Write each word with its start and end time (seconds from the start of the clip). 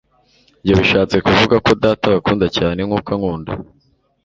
lbyo 0.61 0.73
bishatse 0.79 1.15
kuvuga 1.27 1.55
ko: 1.65 1.71
Data 1.83 2.03
abakunda 2.07 2.47
cyane 2.57 2.79
nk'uko 2.87 3.09
ankunda, 3.15 3.51